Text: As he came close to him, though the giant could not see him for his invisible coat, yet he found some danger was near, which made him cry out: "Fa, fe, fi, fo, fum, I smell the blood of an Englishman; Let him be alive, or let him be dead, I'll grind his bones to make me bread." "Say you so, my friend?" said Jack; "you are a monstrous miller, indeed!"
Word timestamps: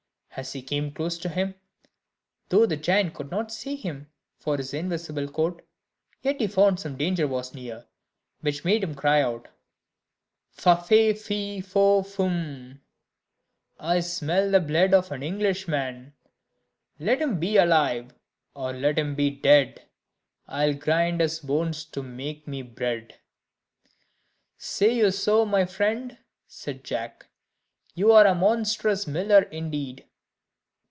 As 0.37 0.53
he 0.53 0.61
came 0.61 0.93
close 0.93 1.17
to 1.17 1.27
him, 1.27 1.55
though 2.47 2.65
the 2.65 2.77
giant 2.77 3.13
could 3.13 3.29
not 3.29 3.51
see 3.51 3.75
him 3.75 4.09
for 4.39 4.55
his 4.55 4.73
invisible 4.73 5.27
coat, 5.27 5.61
yet 6.21 6.39
he 6.39 6.47
found 6.47 6.79
some 6.79 6.95
danger 6.95 7.27
was 7.27 7.53
near, 7.53 7.85
which 8.39 8.63
made 8.63 8.81
him 8.81 8.95
cry 8.95 9.21
out: 9.21 9.49
"Fa, 10.53 10.81
fe, 10.81 11.13
fi, 11.13 11.59
fo, 11.59 12.01
fum, 12.01 12.79
I 13.77 13.99
smell 13.99 14.49
the 14.51 14.61
blood 14.61 14.93
of 14.93 15.11
an 15.11 15.21
Englishman; 15.21 16.13
Let 16.97 17.19
him 17.21 17.37
be 17.37 17.57
alive, 17.57 18.13
or 18.53 18.71
let 18.71 18.97
him 18.97 19.15
be 19.15 19.31
dead, 19.31 19.85
I'll 20.47 20.75
grind 20.75 21.19
his 21.19 21.41
bones 21.41 21.83
to 21.87 22.01
make 22.01 22.47
me 22.47 22.61
bread." 22.61 23.19
"Say 24.57 24.95
you 24.95 25.11
so, 25.11 25.43
my 25.45 25.65
friend?" 25.65 26.17
said 26.47 26.85
Jack; 26.85 27.25
"you 27.95 28.13
are 28.13 28.25
a 28.25 28.33
monstrous 28.33 29.05
miller, 29.05 29.41
indeed!" 29.41 30.05